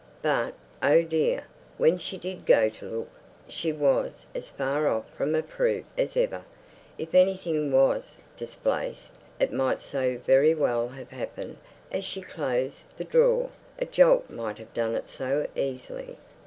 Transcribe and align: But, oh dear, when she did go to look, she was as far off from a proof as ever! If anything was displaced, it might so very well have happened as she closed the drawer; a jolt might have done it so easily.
But, 0.23 0.55
oh 0.81 1.03
dear, 1.03 1.43
when 1.77 1.99
she 1.99 2.17
did 2.17 2.47
go 2.47 2.69
to 2.69 2.85
look, 2.89 3.11
she 3.47 3.71
was 3.71 4.25
as 4.33 4.49
far 4.49 4.87
off 4.87 5.05
from 5.13 5.35
a 5.35 5.43
proof 5.43 5.85
as 5.95 6.17
ever! 6.17 6.43
If 6.97 7.13
anything 7.13 7.71
was 7.71 8.23
displaced, 8.35 9.13
it 9.39 9.53
might 9.53 9.83
so 9.83 10.17
very 10.17 10.55
well 10.55 10.87
have 10.87 11.11
happened 11.11 11.57
as 11.91 12.03
she 12.03 12.21
closed 12.23 12.85
the 12.97 13.03
drawer; 13.03 13.51
a 13.77 13.85
jolt 13.85 14.27
might 14.27 14.57
have 14.57 14.73
done 14.73 14.95
it 14.95 15.07
so 15.07 15.45
easily. 15.55 16.17